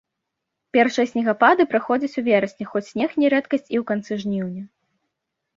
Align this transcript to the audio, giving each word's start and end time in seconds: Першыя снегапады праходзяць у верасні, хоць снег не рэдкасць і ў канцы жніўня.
Першыя 0.77 1.05
снегапады 1.11 1.67
праходзяць 1.73 2.17
у 2.21 2.23
верасні, 2.29 2.65
хоць 2.71 2.83
снег 2.91 3.09
не 3.25 3.31
рэдкасць 3.35 3.65
і 3.73 3.77
ў 3.81 3.87
канцы 3.91 4.13
жніўня. 4.25 4.63